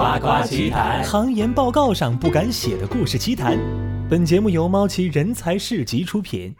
[0.00, 3.58] 夸夸其谈，行研报告上不敢写的故事奇谈。
[4.08, 6.56] 本节目由猫奇人才市集出品。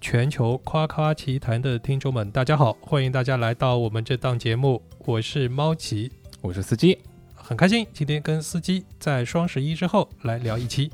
[0.00, 6.10] 全球夸夸奇谈的听众们，大家好，欢迎大家来到我们这档节目，我是猫奇，
[6.40, 6.98] 我是司机，
[7.32, 10.90] 很开心今天跟司机在双十一之后来聊一期。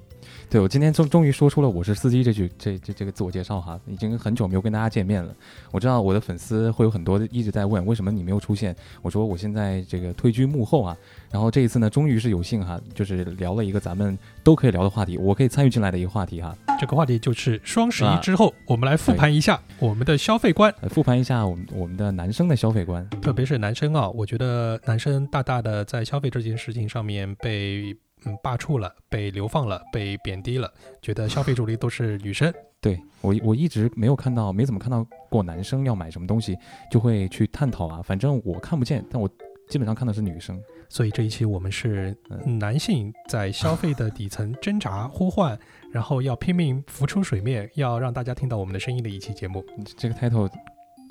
[0.50, 5.34] 对我今天终终于说出了我是司机这句这这这个自我介绍哈，已经很久没有跟大家见面了。
[5.70, 10.96] 我知道我的粉丝会有很多一直在问为什么你没有出现，我说我现在这个退居幕后啊。
[11.30, 16.56] 然后这一次呢，终于是有幸哈，就是聊了一个咱们都可以聊的话题，我可以参与进来的一个话题哈。
[16.80, 27.94] 这个话题就是双十一之后，我们来复盘一下我们的消费观，复盘一下我们我们的男生的消费观，特别是男生啊，我觉得男生大大的在消费这件事情上面被。
[28.24, 32.52] 嗯，罢黜了，被流放了，被贬低了，觉得消费主力都是女生。
[32.80, 36.56] 对我，我一直没有看到，没怎么看到过男生要买什么东西
[36.90, 38.00] 就会去探讨啊。
[38.02, 39.28] 反正我看不见，但我
[39.68, 40.60] 基本上看的是女生。
[40.88, 45.58] 所以这一期我们是男性在消费的底层挣扎呼唤，
[45.92, 49.64] 然后要拼命浮出水面，要让大家听到我们的声音的一期节目。
[49.96, 50.48] 这个 title。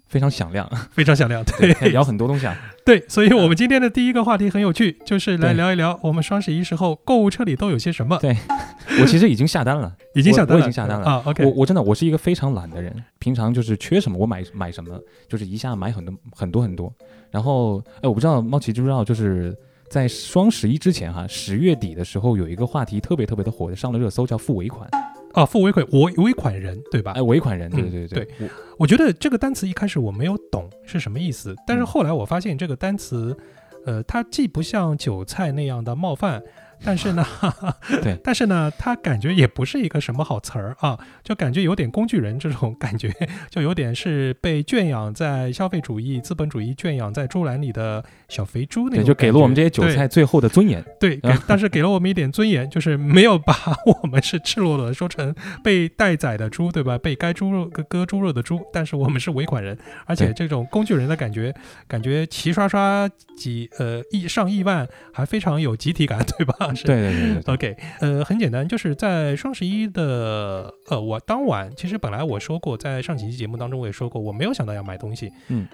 [0.07, 2.55] 非常响亮， 非常响亮，对，聊很多东西啊。
[2.85, 8.17] 对，所以我们今天的第一个话题很有趣，就是来聊一聊我们双十一时候购物车里都有些什么。
[8.19, 8.35] 对，
[9.01, 11.21] 我其实已经下单了，已经下单了，我已经下单了啊。
[11.25, 16.93] OK，我我真的我是一个非常懒的人，平常就是缺什么我买买什么，就是一下买很多很多很多。
[17.29, 19.53] 然后，哎，我不知道猫奇知不知道，就是
[19.89, 24.89] 在双十一之前哈，十月底的时候有一个话题特别特别的火的，上了热搜，叫付尾款。
[25.37, 27.11] 啊，付尾款，我尾款人对吧？
[27.15, 28.25] 哎，尾款人，对对对。
[28.25, 33.37] 对，我觉得这个单词一开始我没有懂是什么意思，但是后来我发现这个单词，
[33.85, 36.41] 呃，它既不像韭菜那样的冒犯。
[36.83, 37.25] 但是呢，
[38.01, 43.13] 对，但是呢，他感觉也不是一个什么好词儿啊，就感觉有点工具人这种感觉，
[43.49, 49.05] 就有点是被圈养在消费主义、资本主义圈养在猪栏里的小肥猪那种。
[49.05, 50.83] 就给了我们这些韭菜最后的尊严。
[50.99, 53.55] 对， 但是给了我们一点尊严，就是没有把
[53.85, 55.33] 我们是赤裸裸的说成
[55.63, 56.97] 被待宰的猪，对吧？
[56.97, 61.53] 被该猪肉割猪肉的猪，但是我们是尾款人，而且这种工具人的感觉，
[61.87, 66.66] 感觉齐刷刷几呃亿上亿万，还非常有集体感，对吧？
[66.73, 75.67] 对对对对，OK，呃，很简单，就是在双十一的呃，我当晚其实本来我说过，在上几期节目当中我也说过，我没有想到要买东西，嗯，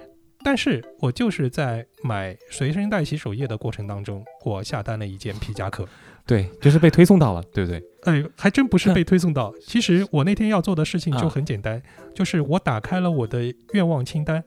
[0.44, 5.88] 但是我就是在买随身带洗手液的过程当中，我下单了一件皮夹克，
[6.26, 7.82] 对，就是被推送到了，对不对？
[8.03, 11.82] 哎，还真不是被推送到，其实我那天要做的事情就很简单，
[12.14, 13.42] 就是我打开了我的
[13.74, 14.44] 愿望清单，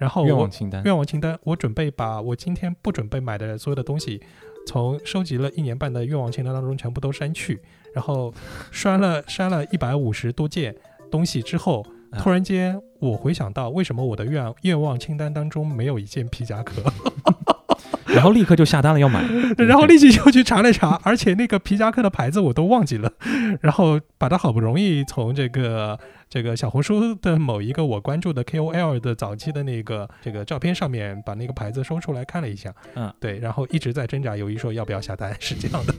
[0.00, 4.20] 然后愿望清单，愿望清单，我准备把我今天不准备买的所有的东西。
[4.66, 7.60] 从收集了一年半的愿望清单当中全部都删去，
[7.92, 8.32] 然后
[8.70, 10.74] 删了删了一百五十多件
[11.10, 11.84] 东西之后，
[12.18, 16.82] 突然间我回想到为什么我的愿愿望清单当中没有一件皮夹克，
[18.20, 19.24] 然后立刻就下单了要买，
[19.56, 23.10] 然后立即就去查了查，而且那个皮夹克的牌子我都忘记了，
[23.62, 25.98] 然后把它好不容易从这个。
[26.32, 35.92] 这个小红书的某一个我关注的 KOL 的早期的那个这个照片上面，把那个牌子搜出来看了一下，嗯，对，然后一直在挣扎，犹豫说要不要下单，是这样的。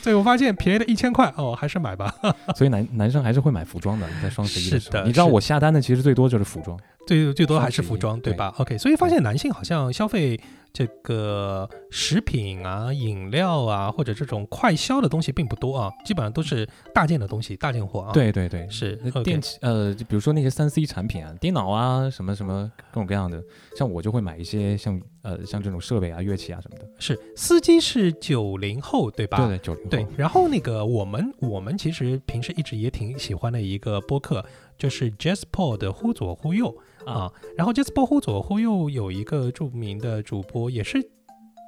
[0.00, 2.14] 所以我发现便宜了一千块，哦，还是买吧。
[2.54, 10.38] 所以男男生还是会买服装的，在双十一的时候，你知道我下单的其实最多就是服装，最最多还是服装，对吧？OK，所以发现男性好像消费。
[10.74, 18.12] 这个食品啊、饮料啊，或者这种快消的东西并不多啊，基本上都是大件的东西、大件货啊。
[18.12, 23.40] 对对对，是电器呃，就比如说那些三 C 产品啊，电脑啊，什么什么各种各样的，
[23.76, 26.84] 像我就会买一些像呃像这种设备啊、乐器啊什么的。
[26.98, 29.36] 是司机是九零后对吧？
[29.36, 29.90] 对对，九零后。
[29.90, 34.44] 对，然后那个我们我们其实平时一直也挺喜欢的一个播客，
[34.76, 36.76] 就是 Jasper 的忽左忽右。
[37.06, 40.98] 啊，然后这次播忽左忽右有一个著名的主播，也是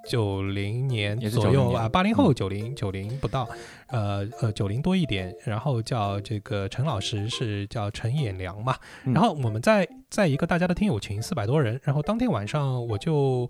[0.09, 3.49] 九零年左右啊，八零后九零九零不到，
[3.89, 13.49] 呃呃九零多一点，然后叫这个陈老师是叫陈衍良嘛，然后我们在在一个大家的听友群四百多人，然后当天晚上我就。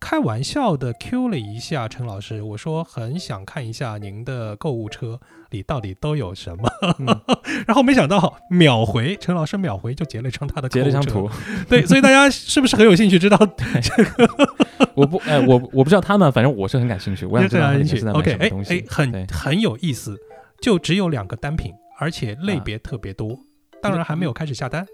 [0.00, 5.18] 开玩笑的 Q 了一下陈老师，我说很想看一下您的购物车
[5.50, 6.70] 里到底都有什么，
[7.66, 11.30] 然后没想到秒回陈老师秒回就截了一张他的截了一张图，
[11.68, 14.28] 对，所以大家是不是很有兴趣知道这个？
[14.94, 18.06] 我不哎，我我不知道他们，反正我是很感兴趣，我想知道兴趣。
[18.08, 20.18] OK，哎哎，很很有意思，
[20.60, 23.38] 就只有两个单品，而且类别特别多，
[23.80, 24.86] 当然还没有开始下单，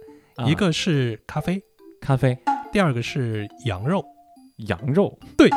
[0.46, 1.60] 一个是咖啡，
[2.00, 2.38] 咖啡，
[2.72, 4.04] 第二个是羊肉。
[4.68, 5.48] 羊肉对，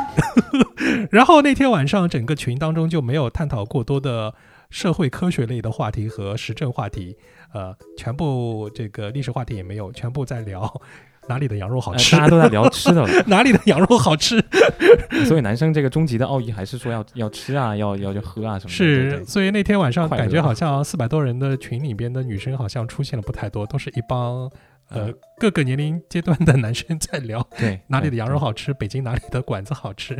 [1.10, 4.34] 然后那天晚上整个群当中就没有探讨过多的
[4.70, 7.16] 社会科学类的话题和时政话题，
[7.52, 10.80] 呃，全部这个历史话题也没有，全部在聊
[11.28, 12.22] 哪里的羊肉好呃吃大？
[12.24, 14.42] 家都在聊吃的了， 哪里的羊肉好吃？
[15.26, 18.74] 所以男生这个终极的奥义还是说要要吃啊，要要去喝啊什么的。
[18.74, 24.50] 是，对所以那天晚上感觉好像四百多人的群里边的女生好像出现了不太多，都是一帮
[24.88, 30.16] 呃嗯各个年龄阶段的男生在聊 对 哪里的羊肉好吃，北京哪里的馆子好吃，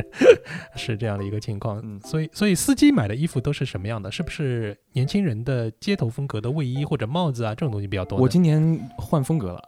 [0.75, 1.79] 是这样的一个情况。
[1.83, 4.11] 嗯所以，所以司机买的衣服都是什么样的？
[4.11, 8.19] 是不是年轻人的街头风格的卫衣或者帽子啊这种东西比较多？
[8.19, 9.61] 我今年换风格了，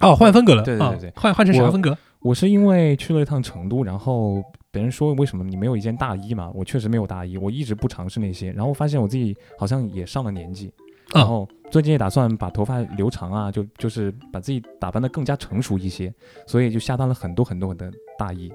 [0.00, 1.96] 哦换风格了，啊对对对对换换成啥我风格？
[2.20, 6.50] 我是因为去了一趟成都，然后别人说为什么你没有一件大衣嘛？
[6.54, 10.72] 我确实没有大衣，我一直不尝试那些，然后发现我自己好像也上了年纪，
[11.12, 16.12] 然啊后最近也打算把头发留长啊，就就是把自己打扮的更加成熟一些，
[16.46, 18.52] 所以就下单了很多很多的大衣，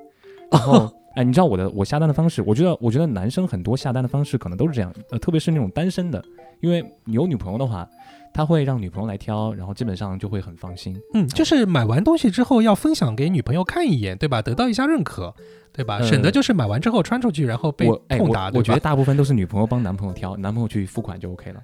[0.52, 0.90] 然后。
[1.16, 2.40] 哎，你知道我的我下单的方式？
[2.44, 6.24] 我觉得，我觉得男生很多下单的方式可能都是这样，呃，特别是那种单身的，
[6.62, 7.86] 因为你有女朋友的话，
[8.32, 10.96] 他会让女朋友来挑，然后基本上就会很放心。
[11.16, 14.40] 嗯，就是买完东西之后要分享给女朋友看一眼，对吧？
[14.40, 15.34] 得到一下认可，
[15.74, 15.98] 对吧？
[15.98, 18.80] 呃省得就是买完之后穿出去，然后被我哎，痛打，对吧我我觉得？
[18.80, 21.62] 大部分都是女朋友帮男朋友挑，男朋友去付款就 OK 了。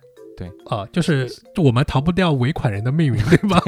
[0.68, 1.28] 啊，就是
[1.58, 3.62] 我们逃不掉尾款人的命运，对吧？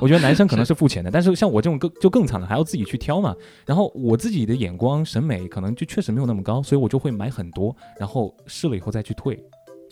[0.00, 3.34] 我觉得男生可能是付钱的， 但是像我这种更就更惨了，还要自己去挑嘛。
[3.66, 9.34] 然后我自己的眼光审美可能就确实没有那么高，所以我就会买很多，然后试了以后再去退。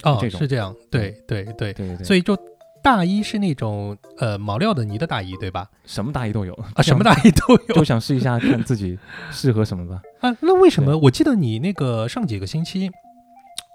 [0.05, 2.37] 哦，这种是这样，对对对，对对对，所以就
[2.83, 5.69] 大衣是那种呃毛料的呢的大衣，对吧？
[5.87, 8.99] 什么大衣都有啊， 什么大衣都有就想试一下，看自己
[9.31, 10.01] 适合什么吧。
[10.21, 10.37] 啊。
[10.41, 12.91] 那为什么我记得你那个上几个星期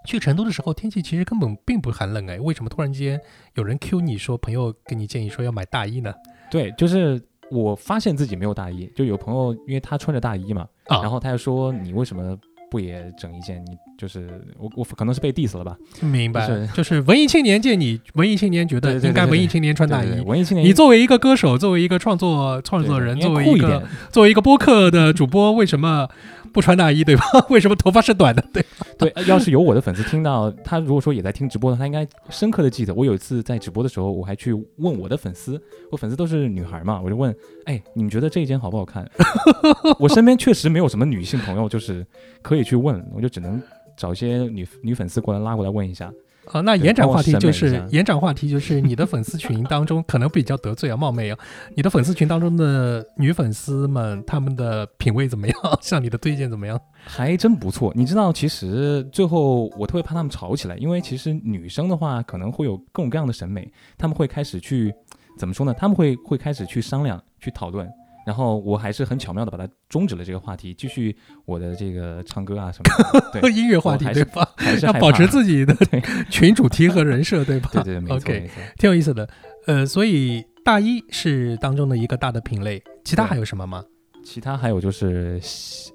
[0.08, 3.20] 去成都的时候，天气其实根本并不寒冷哎，为什么突然间
[3.56, 6.14] 有人 Q 你说朋友给你建议说要买大衣呢？
[6.50, 7.22] 对，就是
[7.52, 12.38] 我发现自己没有大衣，就有朋友因为他穿着大衣嘛，啊，然后他就说你为什么
[12.72, 13.62] 不也整一件？
[13.66, 15.76] 你就是我我可能是被 diss 了吧？
[16.02, 20.22] 明白，就是就是文艺青年见你，文艺青年觉得应该文艺青年穿大对对衣。
[20.22, 26.08] 对文艺青年，你作为一个歌手，作为一个创作创作人，作为一个作为一个播客的主播，为什么
[26.54, 27.24] 不穿大衣，对吧？
[27.50, 28.44] 为什么头发是短的？
[28.54, 28.64] 对，
[28.98, 35.60] 对，要是有我的粉丝听到，他如果说也在听直播的，他应该深刻的记得，我有一次在直播的时候，我还去问我的粉丝，
[35.92, 37.36] 我粉丝都是女孩嘛，我就问，
[37.66, 39.10] 哎，你们觉得这一件好不好看？
[40.00, 42.06] 我身边确实没有什么女性朋友，就是
[42.42, 43.62] 可以去问，我就只能
[43.98, 46.10] 找一些女女粉丝过来拉过来问一下。
[46.54, 51.38] 啊，那延展话题就是延展话题就是你的粉丝群当中可能比较得罪啊，冒昧啊，
[51.76, 55.58] 你的粉丝群当中的女粉丝们，她们的品味怎么样？
[55.84, 56.80] 向你的推荐怎么样？
[57.04, 64.94] 还真不错，你知道，其实最后我特别怕他们吵起来，因为其实女生的话可能会有各种各样的审美，他们会开始去
[65.38, 65.76] 怎么说呢？
[65.78, 67.86] 他们会会开始去商量、去讨论，
[68.28, 71.16] 然后我还是很巧妙的把它终止了这个话题，继续
[71.46, 74.46] 我的这个唱歌啊什么的，对， 音乐话题对吧？
[74.58, 75.74] 还是要保持自己的
[76.30, 77.70] 群主题和人设对吧？
[77.72, 78.54] 对对对，没错没错。
[78.78, 79.30] 挺有意思的。
[79.66, 83.82] 呃，所以大一是当中的一个大的品类，其他还有什么吗？
[84.26, 85.40] 其他还有就是，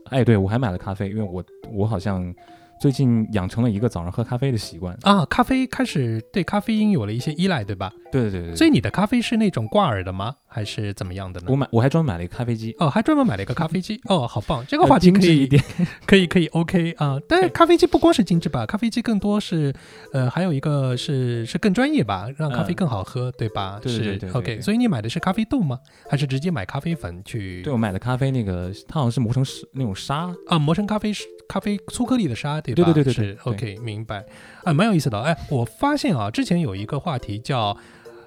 [0.08, 2.34] 哎，对我还买了咖啡，因为我我好像
[2.80, 4.96] 最近养成了一个早上喝咖啡的习惯。
[5.02, 7.92] 啊，咖啡开始对咖啡因有了一些依赖，对吧？
[8.12, 10.36] 对对对对，所以你的咖啡是那种挂耳的吗？
[10.46, 11.56] 还是怎么样的呢我？
[11.56, 14.64] 买我还专门买了一个咖啡机，哦，还专门买了一个咖啡机， 哦，好棒！
[14.68, 15.62] 这个话题可以一点。
[16.06, 19.74] 可以可以 OK 啊，但是咖啡机不光是精致吧，咖啡机更多是
[20.12, 23.78] 呃，还有一个是是更专业吧，让咖啡嗯更好喝，对吧？
[23.82, 25.78] 对对是对对对 OK，所以你买的是咖啡豆吗？
[26.10, 27.62] 还是直接买咖啡粉去？
[27.62, 31.10] 对我买的咖啡那个，它好像是磨成是那种沙，啊，磨成咖啡
[31.48, 32.84] 咖啡粗颗粒的沙，对吧？
[32.84, 34.22] 对对对对是对 OK，明白。
[34.64, 35.18] 啊，蛮有意思的。
[35.22, 37.76] 哎，我发现啊，之前有一个话题叫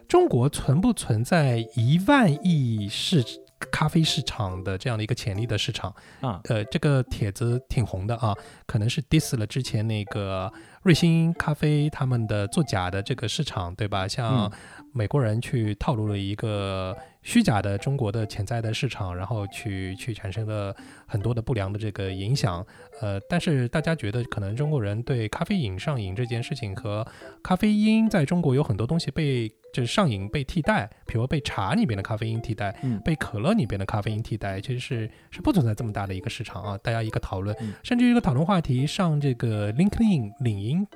[0.07, 3.23] 中国存不存在一万亿市
[3.71, 5.93] 咖啡市场的这样的一个潜力的市场？
[6.21, 8.35] 啊，呃，这个帖子挺红的啊，
[8.65, 10.51] 可能是 diss 了之前那个
[10.83, 14.07] 瑞幸咖啡他们的作假的这个市场，对吧？
[14.07, 14.51] 像嗯
[14.93, 22.65] 美国人去套路了一个虚假的中国的潜在的市场，然后去去产生了很多的不良的这个影响。
[23.01, 27.05] 呃，但是大家觉得可能中国人对咖啡瘾上瘾这件事情和
[27.41, 36.77] 咖啡因在中国有很多东西被就是上瘾被替代，比如被茶里边的咖啡因替代，嗯被可乐里边的咖啡因替代，其实是是不存在这么大的一个市场啊。
[36.77, 40.87] 大家一个讨论，嗯甚至于一个讨论话题上这个 LinkedIn 领英。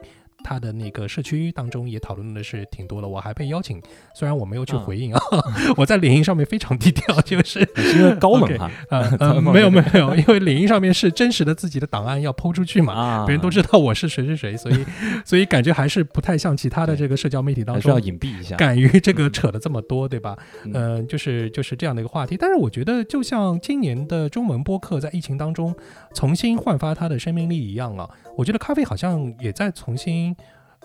[0.43, 3.81] 它的那个社区当中也讨论的是挺多的，我还被邀请，
[4.13, 5.21] 虽然我没有去嗯回应啊，
[5.77, 14.85] 我在领英上面非常低调，就是是因为高冷呃 没有没有，因为领英上面是真实的自己的档案要抛出去嘛，啊，别人都知道我是谁谁谁，所以
[15.25, 18.55] 所以感觉还是不太像其他的这个社交媒体当还是要中隐蔽一下。
[18.55, 20.37] 敢于这个扯的这么多，对吧？
[20.65, 22.35] 嗯嗯、就是就是这样的一个话题。
[22.37, 25.75] 但是我觉得，就像今年的中文播客在疫情当中
[26.13, 30.28] 重新焕发它的生命力一样啊，我觉得咖啡好像也在重新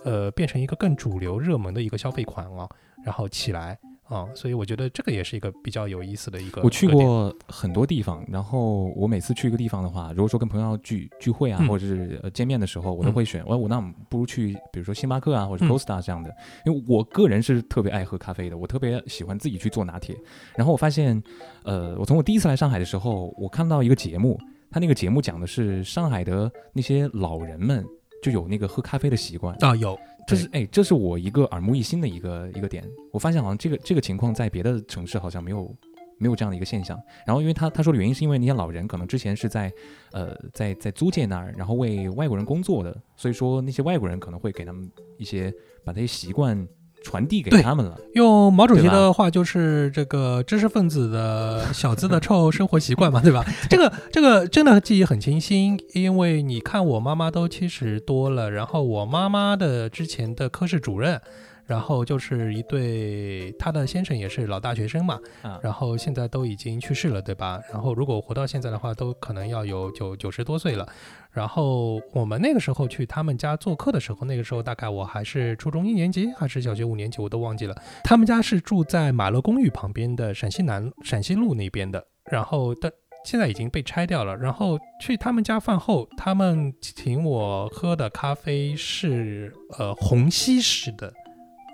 [0.05, 2.69] 呃变成一个更主流热门的一个消费款啊，
[3.05, 3.79] 然后起来。
[4.05, 6.61] 啊，所以我觉得这个也是一个比较有意思的一个。
[6.63, 13.81] 我去过很多地方，然后我每次去一个地方的话，如果说跟朋友聚聚会啊，嗯或者是呃见面的时候，我都嗯会选，我我那
[14.11, 16.31] 不如去，比如说星巴克啊，或者嗯 Costa 这样的，
[16.67, 20.15] 因为我个人是特别爱喝咖啡的，我特别喜欢自己去做拿铁。
[20.55, 21.21] 然后我发现，
[21.63, 24.39] 呃，我从我第一次来上海的时候，我看到一个节目，
[24.71, 27.83] 他那个节目讲的是上海的那些老人们
[28.25, 29.55] 就有那个喝咖啡的习惯。
[29.61, 32.83] 啊，有，这是哎，这是我一个耳目一新的一个一个点。
[33.13, 35.77] 我发现好像这个这个情况在别的城市好像没有
[36.17, 36.99] 没有这样的一个现象。
[37.27, 39.71] 然后因为他他说的原因是因为那些老人可能之前是在
[40.13, 45.53] 呃在在租界那儿，然后为外国人工作的，所以说那些外国人可能会给他们一些
[45.85, 46.67] 把这些习惯
[47.05, 47.97] 传递给他们了。
[48.15, 53.45] 用毛主席的话就是这个知识分子的小资的臭生活习惯嘛， 对吧？
[53.71, 61.21] 这个这个真的记忆很清晰，因为你看我妈妈都七十多了，然后我妈妈的之前的科室主任。
[61.67, 67.61] 然后就是一对，他的先生也是老大学生嘛，啊，然后现在都已经去世了，对吧？
[67.73, 70.87] 然后如果活到现在的话，都可能要有九九十多岁了。
[71.31, 77.75] 然后我们那个时候去他们家做客的时候，那个时候大概我还是初中一年级还是小学五年级，我都忘记了。
[78.03, 82.93] 他们家是住在马乐公寓旁边的陕西南陕西路那边的，然后的。
[83.25, 84.37] 现在已经被拆掉了。
[84.37, 91.11] 然后去他们家饭后，他们请我喝的咖啡是呃虹吸式的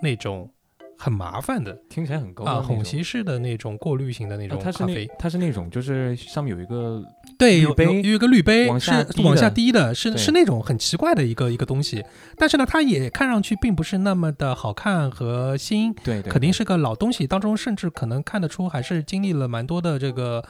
[0.02, 0.50] 那种，
[0.99, 5.09] 很麻烦的听起来很高端啊，虹吸式的那种过滤型的那啊种咖啡。
[5.19, 7.02] 它是那种就是上面有一个
[7.38, 12.04] 对，有杯有一个滤杯是往下滴往下的滴的，是是那种很奇怪的一个一个东西，
[12.37, 20.45] 但是呢，它也看上去并不是那么的好看和新，对对，肯定是个老东西，当中甚至可能看得出还是经历了蛮多的这个。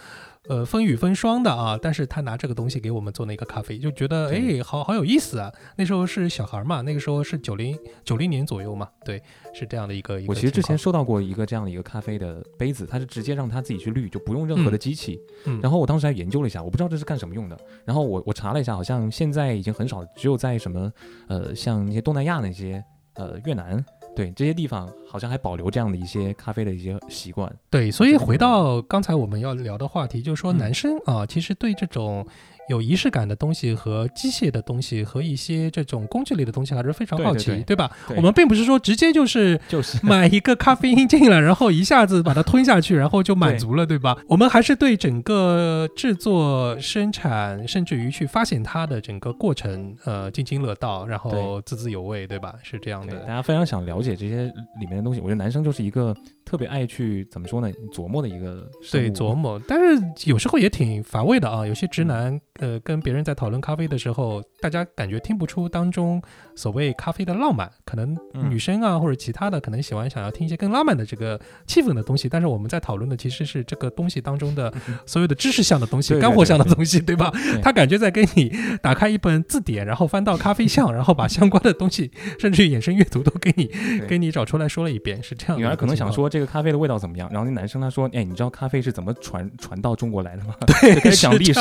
[0.48, 5.52] 呃，风雨风霜的啊，但是他拿这个东西给我们做那个咖啡，就觉得对哎，好好有意思啊。
[5.76, 15.20] 那时候是小孩嘛，那个时候是九零九零年左右嘛，对，是这样的一个一个我其实之前收到过一个这样的一个咖啡的杯子，它是直接让它自己去滤，就不用任何的机器。
[15.44, 17.56] 嗯，然后我当时还研究了一下，我不知道这是干什么用的。
[17.84, 20.90] 然后我我查了一下，好像现在已经很少，只有在什么
[21.28, 22.82] 呃像那些东南亚那些
[23.14, 27.50] 呃越南对这些地方，好像还保留这样的一些咖啡的一些习惯。
[27.70, 32.26] 对，所以回到刚才我们要聊的话题，就是说嗯男生啊，其实对这种
[32.70, 37.90] 有仪式感的东西和机械的东西和一些这种工具类的东西还是非常好奇，对对对对吧？
[38.08, 44.16] 对我们并不是说直接就是就是买一个咖啡因进来，然后一下子把它吞下去，然后就满足了，对吧？
[44.26, 52.54] 我们还是对整个制作、生产，甚至于去发现它的整个过程，呃，津津乐道，然后滋滋有味，对吧？
[52.62, 53.26] 是这样，的大。
[53.26, 54.44] 家非常想了解这些
[54.78, 55.20] 里面的东西。
[55.20, 56.14] 我觉得男生就是一个
[56.50, 61.64] 特别爱去怎么说呢，琢磨的一个对，琢磨，但是有时候也挺乏味的啊。
[61.64, 66.20] 有些直男，呃，跟别人在讨论咖啡的时候，大家感觉听不出当中
[66.56, 67.70] 所谓咖啡的浪漫。
[67.84, 72.28] 可能嗯女生啊，或者其他的，可能喜欢想要听一些更浪漫的这个气氛的东西。
[72.28, 74.74] 但是我们在讨论的其实是这个东西当中的
[75.06, 77.32] 所有的知识项的东西、干货对对项的东西，对吧？
[77.62, 78.52] 他感觉在跟你
[78.82, 83.70] 打开一本字典，然后翻到咖啡 项，然后把相关的东西，甚至于衍生阅读都给你
[84.08, 85.62] 给你找出来说了一遍，是这样的。
[85.62, 86.10] 女儿可能想。
[86.10, 90.54] 说这个咖啡的味道怎么样，然后那男生他说，哎，你知道咖啡是怎么传传到中国来的吗？
[90.66, 91.60] 对， 就开始讲历史。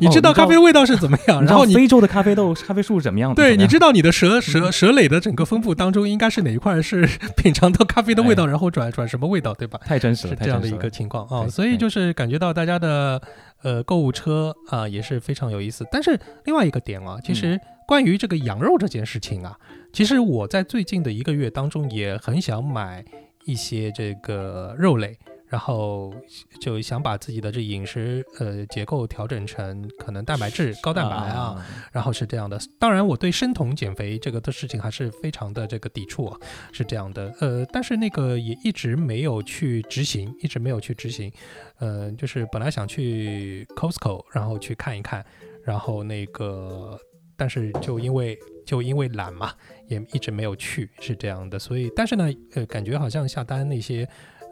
[0.00, 3.42] 你哦知道咖啡的味道是怎么样，然后你非洲的咖啡豆、咖啡树是怎么样的？
[3.42, 9.80] 对，你知道你的舌舌舌蕾的整个分布当中，应该是哪一块是品尝到咖啡的味道，然后转转什么味道，对吧？
[9.84, 13.20] 太真实是这样的一个情况啊，所以就是感觉到大家的
[13.62, 15.84] 呃购物车啊也是非常有意思。
[15.90, 19.56] 但是另外一个点啊，其实关于这个羊肉这件事情啊，
[19.92, 23.04] 其实我在最近的一个月当中也很想买
[23.44, 25.18] 一些这个肉类。
[25.48, 26.10] 然后
[26.62, 36.40] 就想把自己的这饮食呃结构调整成可能蛋白质、高蛋白啊，然后是这样的，当然我对生酮减肥这个的事情还是非常的这个抵触啊，
[36.72, 41.30] 是这样的，呃，但是那个也一直没有去执行，一直没有去执行，
[41.80, 45.22] 呃，就是本来想去 Costco，然后去看一看，
[45.64, 46.98] 然后那个，
[47.36, 49.52] 但是就因为就因为懒嘛，
[49.88, 54.08] 也一直没有去，是这样的，所以但是呢，呃，感觉好像下单那些。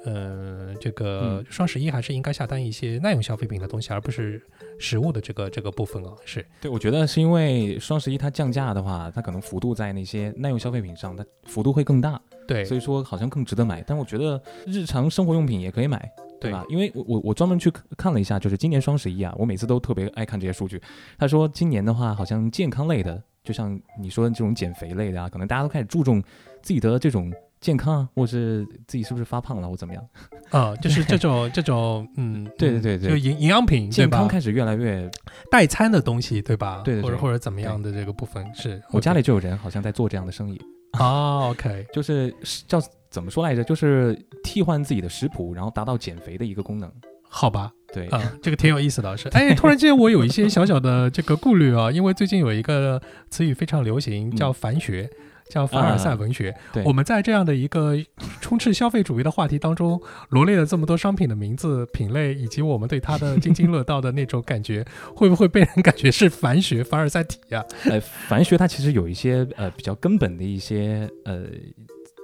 [0.06, 4.42] 呃，这个嗯双十一还是应该下单一些耐用消费品的东西，而不是
[4.78, 6.10] 食物的这个这个部分啊。
[6.25, 12.18] 是，对，我觉得是因为双十一它降价的话，它可能幅度在那些耐用消费品上，它幅度会更大，
[12.49, 13.84] 对，所以说好像更值得买。
[13.87, 16.10] 但我觉得日常生活用品也可以买，
[16.40, 16.64] 对对吧？
[16.68, 20.80] 因为我我我专门去看了一下，就是今年双十一啊，我每次都特别爱看这些数据。
[21.18, 26.23] 他说今年的话，好像健康类的，就像你说的这种减肥类的啊，可能大家都开始注重
[26.62, 30.02] 自己的这种健康啊，或是自己是不是发胖了或怎么样，
[30.50, 34.26] 啊、就是这种这种，嗯，嗯对对对对就营营养品健康？
[34.26, 35.11] 开始越来越。
[35.50, 36.80] 代餐的东西对吧？
[36.85, 40.61] 对对对或者或者怎么样的这个部分是我家里就有人好像在做这样的生意，
[40.92, 42.35] 啊，OK，就是
[42.66, 43.64] 叫怎么说来着？
[43.64, 46.90] 就是替换自己的食谱，然后达到减肥的一个功能。
[47.28, 49.28] 好吧，对，啊、这个挺有意思的，是。
[49.30, 55.10] 哎， 突然间我有一些小小的这个顾虑啊，因为最近有一个词语非常流行，叫凡学。
[55.48, 56.54] 叫凡尔赛文学。
[56.72, 57.96] 对我们在这样的一个
[58.40, 71.46] 充斥消费主义的话题当中，罗列了这么多商品的名字、品类，以及我们对它的津津乐道的那种感觉，会不会被人感觉是凡学、凡尔赛体呀、呃，凡学它其实有一些呃比较根本的一些呃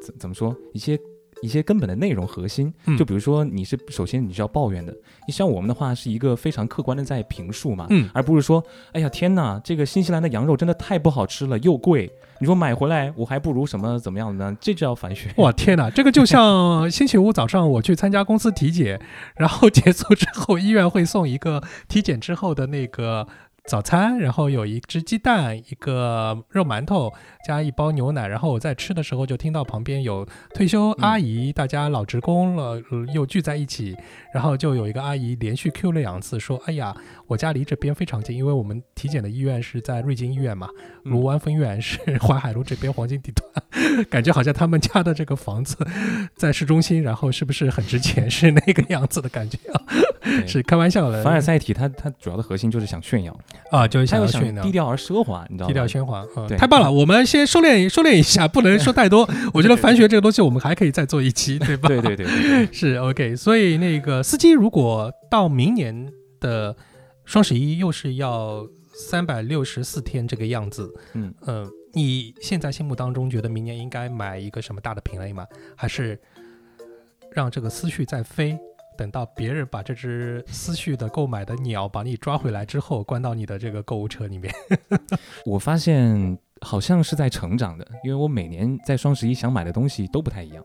[0.06, 0.98] 怎怎么说一些。
[1.42, 4.90] 一些根本的内容核心，嗯就比如说你是首先你是要抱怨的，
[5.28, 12.10] 你像我们的话是一个非常客观的在评述嘛，嗯而不是说，哎呀天哪，这个新西兰的羊肉真的太不好吃了，又贵，
[12.40, 14.56] 你说买回来我还不如什么怎么样的呢？
[14.58, 15.30] 这叫反 学。
[15.36, 18.98] 哇天哪，这个就像星期五早上我去参加公司体检，
[19.36, 23.28] 然后结束之后，医院会送一个体检之后的那个
[23.66, 27.12] 早餐，然后有一只鸡蛋、一个肉馒头
[27.44, 33.96] 加一包牛奶，然后我在吃的时候就听到旁边有退休阿姨，大家老职工了、呃又聚在一起，
[34.32, 36.94] 然后就有一个阿姨连续 Q 了两次，说：“哎呀，
[37.26, 40.68] 我家离这边非常近，因为我们体检的医院是在瑞金医院嘛，
[41.04, 45.76] 嗯卢湾分院是淮海路这边黄金地段，感觉好像他们家的这个房子
[46.36, 48.30] 在市中心，然后是不是很值钱？
[48.30, 49.82] 是那个样子的感觉啊？
[50.40, 51.22] 对是开玩笑的。
[51.22, 53.36] 凡尔赛体它它主要的核心就是想炫耀，
[53.70, 54.70] 啊，就是想要炫耀低。
[54.72, 55.68] 调而奢华，你知道吗？
[55.68, 56.90] 低调喧哗，嗯，对太棒了！
[56.90, 59.28] 我们先收敛 收敛一下，不能说太多。
[59.54, 61.88] 我觉得凡学这个东西，我们还可以再做一期， 对吧？
[61.88, 63.34] 对对对是 OK。
[63.36, 66.76] 所以那个司机如果到明年的
[67.24, 75.46] 双十一又是要三百六十四天这个样子，嗯嗯，你现在心目当中觉得明年应该买一个什么大的品类吗？
[75.76, 76.18] 还是
[77.32, 78.56] 让这个思绪再飞？
[78.96, 84.52] 等到别人把这只思绪的购买的鸟把你抓回来之后，关到你的这个购物车里面。
[85.44, 90.64] 我发现好像是在成长的，因为我每年在双十一想买的东西都不太一样。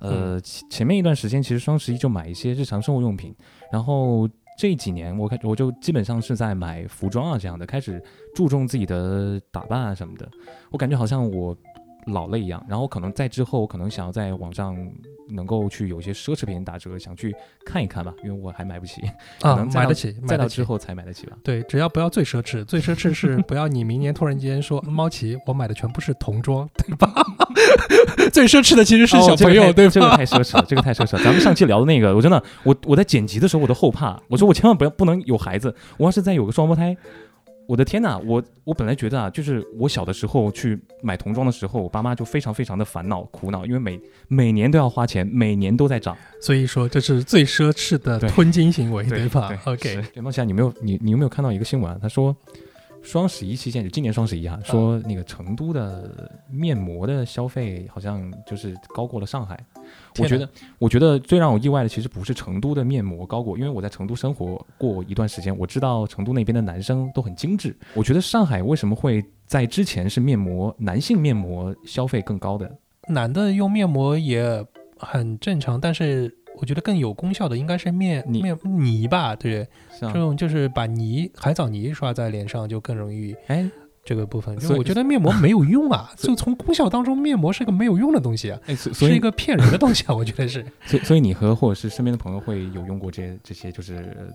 [0.00, 3.34] 呃，前前面一段时间其实双十一就买一些日常生活用品，
[3.72, 8.00] 然后这几年我开我就基本上是在买服装啊这样的，开始
[8.34, 10.28] 注重自己的打扮啊什么的。
[10.70, 11.56] 我感觉好像我
[12.12, 14.76] 老了一样，然后可能在之后可能想要在网上
[15.30, 17.34] 能够去有一些奢侈品打折，想去
[17.66, 19.02] 看一看吧，因为我还买不起，
[19.40, 20.64] 可啊，买得起，买得起再到之。
[20.68, 21.36] 后才买得起吧。
[21.42, 27.10] 对，只要不要最奢侈，最奢侈是不要你明年突然间说猫奇，我买的全部是童装，对吧？
[28.32, 30.10] 最奢侈的其实是小朋友，哦这个太对这个？
[30.16, 31.24] 太奢侈了，这个太奢侈了。
[31.24, 36.94] 咱们上期聊的那个，我真的，我我在剪辑的时候我都后怕，我说我千万不要不能有孩子，我要是再有个双胞胎，
[37.68, 51.98] 我的天呐，我我本来觉得啊，就是我小的时候去买童装的时候，我爸妈就非常非常的烦恼苦恼，因为每每年都要花钱，每年都在涨，所以说这是最奢侈的吞金行为，对吧对？OK，是对，梦霞，你没有你你有没有看到一个新闻啊？
[52.00, 52.34] 他说。
[53.08, 59.58] 双十一期间，就今年双十一啊，说那个成都的面膜的消费好像就是高过了上海。
[60.18, 60.46] 我觉得，
[60.78, 67.74] 我觉得最让我意外的其实不是成都的面膜高过，因为我在成都生活过一段时间，我知道成都那边的男生都很精致。
[67.94, 72.70] 我觉得上海为什么会在之前是面膜男性面膜消费更高的？
[73.08, 74.62] 男的用面膜也
[74.98, 76.28] 很正常，但是
[76.60, 79.34] 我觉得更有功效的应该是面泥面泥吧？
[79.36, 79.66] 对，
[80.00, 83.68] 这种就是把泥海藻泥刷在脸上就更容易哎，
[84.04, 84.56] 这个部分。
[84.58, 90.64] 就所以我觉得面膜 没有用啊，就从功效当中，面膜是个没有用的东西啊，哎，所所以是一个骗人的东西啊，我觉得是。
[90.84, 94.32] 所以所以你和或者是身边的朋友会有用过这些这些就是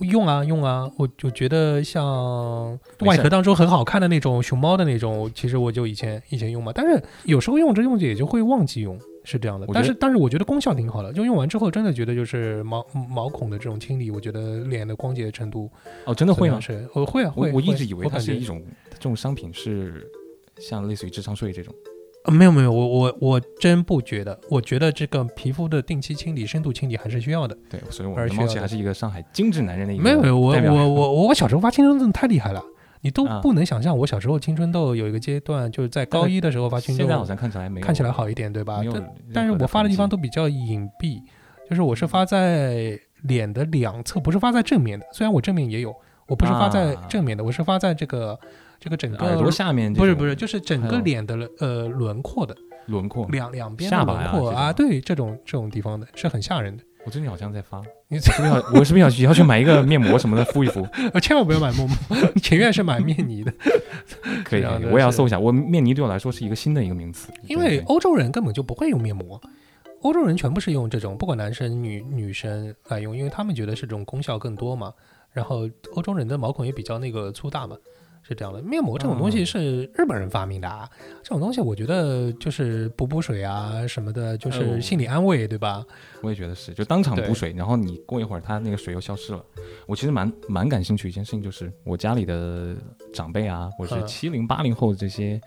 [0.00, 9.66] 用啊用啊，我就觉得像外壳当中很好看的那种熊猫的那种，其实我就以前以前用嘛，但是有时候用着用着也就会忘记用，是这样的。
[9.74, 15.70] 但是但是我觉得功效挺好的，就用完之后真的觉得就是毛毛孔的这种清理，我觉得脸的光洁程度
[16.06, 16.58] 哦，真的会吗？
[16.58, 18.62] 是我会啊会，我我一直以为它是一种
[18.94, 20.10] 这种商品是
[20.58, 21.74] 像类似于智商税这种。
[22.24, 27.56] 呃没有没有，我我我真不觉得，我觉得这个皮肤的定期清理、深度清理还是需要的。
[27.70, 32.62] 对，所以我而们的猫需要的奇还是一个上海精致男人的一个没有没有，我我我我小时候发青春痘太厉害了。
[33.00, 41.22] 你都啊不能想象，我小时候青春痘有一个阶段，就是在高一的时候发青春痘，现在好像看起来没看起来好一点，对吧但但是我发的地方都比较隐蔽，
[41.68, 45.06] 就是我是发在脸的两侧，不是发在正面的。
[45.12, 45.94] 虽然我正面也有，
[46.26, 48.38] 我不是发在啊正面的，我是发在这个
[48.80, 52.56] 这个整个耳朵下面不是不是，就是整个脸的呃轮廓的
[52.86, 53.26] 轮廓。
[53.30, 56.84] 两两边轮廓啊，对这种这种地方的是很吓人的。
[57.08, 60.86] 我最近好像在发，你是不是要我是不是要去要去买一个面膜什么的敷一敷？
[61.14, 61.96] 呃 千万不要买面膜，
[62.42, 63.50] 情愿是买面泥的，
[64.44, 65.38] 可以，我也要搜一下。
[65.38, 69.40] 我面泥对我来说是一个新的一个名词，因为欧洲人根本就不会用面膜。
[70.02, 74.92] 欧洲人全部是用这种，不管男生女女生来用，因为他们觉得是这种功效更多嘛。
[75.32, 77.74] 然后欧洲人的毛孔也比较那个粗大嘛，
[78.22, 78.60] 是这样的。
[78.62, 80.88] 面膜这种东西是日本人发明的，啊，
[81.22, 85.84] 这种东西我觉得就是补补水啊什么的，就是心理安慰，对吧？
[86.22, 89.44] 我也觉得是，就当场补水，然后你过一会儿它那个水又消失了。
[89.86, 92.76] 我其实蛮蛮感兴趣一件事情，就是我家里的
[93.12, 95.40] 长辈啊，或者是七零八零后的这些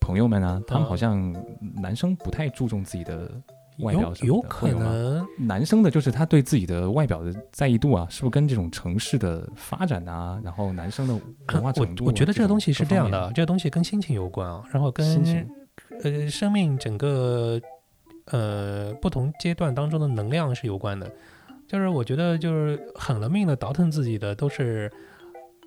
[0.00, 1.34] 朋友们啊，他们好像
[1.80, 3.30] 男生不太注重自己的。
[3.78, 11.14] 外表有可能，男生的就是他对自己的外表的在意度啊，是不是跟这种城市的发展啊，然后男生的
[11.52, 12.04] 文化程度？
[12.04, 15.48] 我我觉得这个东西是这样的，这个东西跟心情有关啊，然后跟
[16.02, 17.60] 呃生命整个
[18.26, 21.10] 呃不同阶段当中的能量是有关的。
[21.66, 24.90] 就是我觉得就是狠了命的倒腾自己的都是。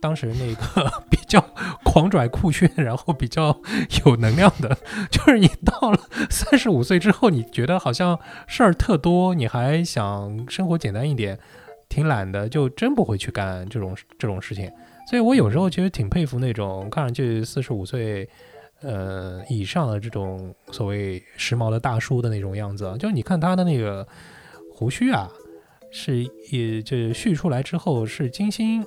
[0.01, 1.39] 当时那个 比较
[1.83, 3.59] 狂拽酷炫， 然后比较
[4.05, 4.77] 有能量的，
[5.11, 11.37] 就是你到了三十五岁之后，你觉得好像事儿特多，你还想生活简单一点，
[11.89, 14.71] 挺懒的，就真不会去干这种这种事情。
[15.09, 18.27] 所以我有时候其实挺佩服那种看上去四十五岁
[18.81, 24.05] 呃以上的这种所谓时髦的大叔的那种样子，就是你看他的那个
[24.73, 25.31] 胡须啊，
[25.91, 28.85] 是也就蓄出来之后是精心。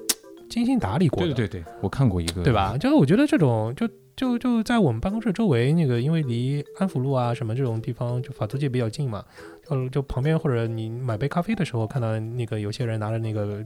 [0.50, 2.76] 精心打理过的，对对对，我看过一个，对吧？
[2.76, 9.24] 就是我觉得这种，就就就在我们办公室周围那个，因为离安福路啊什么这种地方，就法租界比较近嘛，
[9.70, 13.62] 就就旁边或者你买杯咖啡的时候，看到那个有些人拿着那个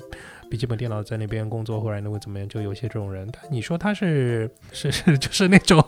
[0.51, 3.29] 笔记本电脑在那边工作，或者那个怎么样，就有些这种人。
[3.33, 5.85] 但你说他是是是， 就是那种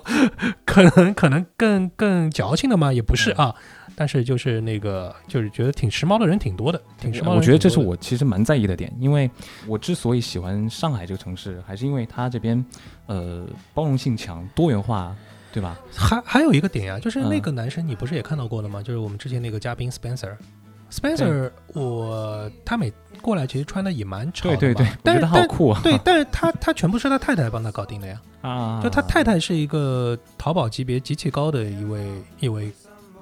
[0.64, 2.92] 可能可能更更矫情的吗？
[2.92, 3.54] 也不是啊。
[3.98, 7.34] 但是就是那个，就是觉得挺时髦的人挺多的，挺时髦。
[7.34, 9.30] 我觉得这是我其实蛮在意的点，因为
[9.66, 12.62] 我之所以喜欢上海这个城市，还是因为它这边，
[13.06, 15.16] 呃，包容性强，多元化，
[15.56, 15.80] 对吧？
[15.94, 18.82] 还还有一个点呀，就是那个男生，你不是也看到过了吗？
[18.82, 22.92] 就是我们之前那个嘉宾 Spencer，Spencer，我他每
[23.22, 25.80] 过来其实穿的也蛮潮的，对对对，但是好酷啊。
[25.82, 28.20] 对，但是他他全部是他太太帮他搞定的呀。
[28.42, 32.06] 啊，就他太太是一个淘宝级别极其高的一位
[32.40, 32.70] 一位。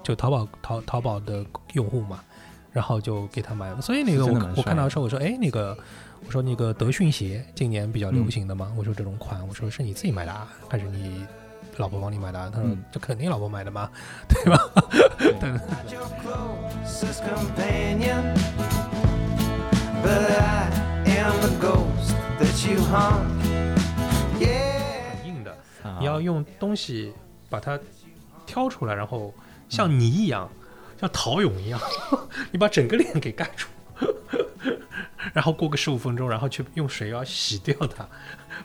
[0.03, 1.43] 就淘宝淘淘宝的
[1.73, 2.21] 用户嘛，
[2.71, 3.81] 然后就给他买了。
[3.81, 5.75] 所以那个我我看到的时候，我说哎，那个
[6.27, 11.25] 我说那个德训鞋今年比较流行的嘛，我说这种款，我说是你自己买的啊，还是你
[11.79, 12.51] 老婆帮你买的？
[12.51, 13.91] 他说这肯定老婆买的嘛，
[14.29, 14.59] 对吧？
[15.19, 15.61] 对。
[25.25, 25.57] 硬的，
[25.99, 27.13] 你要用东西
[27.49, 27.79] 把它
[28.47, 29.33] 挑出来，然后。
[29.67, 30.49] 像泥一样，
[31.01, 31.81] 像陶俑一样，
[32.53, 33.67] 你把整个脸给盖住，
[35.33, 38.07] 然后过个十五分钟，然后去用水要洗掉它，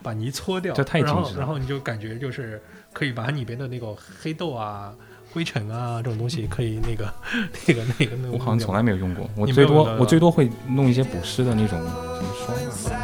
[0.04, 2.62] 把泥搓掉，这太然后然后你就感觉就是
[2.94, 4.94] 可以把里边的那个黑豆啊、
[5.32, 7.14] 灰尘啊这种东西可以那个
[7.68, 8.32] 那个那个那个。
[8.34, 12.58] 我好像从来没有用过，我最多我最多会弄一些补湿的那种什么霜
[12.94, 12.99] 啊。